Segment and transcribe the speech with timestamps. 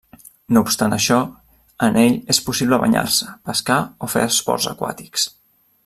[0.55, 1.17] No obstant això,
[1.89, 5.29] en ell és possible banyar-se, pescar o fer esports aquàtics.